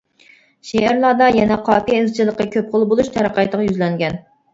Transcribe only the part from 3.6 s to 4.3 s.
يۈزلەنگەن.